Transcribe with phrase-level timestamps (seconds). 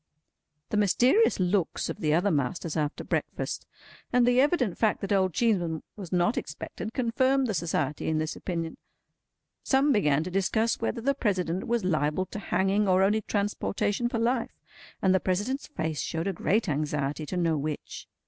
[0.71, 3.67] The mysterious looks of the other masters after breakfast,
[4.11, 8.35] and the evident fact that old Cheeseman was not expected, confirmed the Society in this
[8.35, 8.77] opinion.
[9.61, 14.17] Some began to discuss whether the President was liable to hanging or only transportation for
[14.17, 14.57] life,
[15.03, 18.07] and the President's face showed a great anxiety to know which.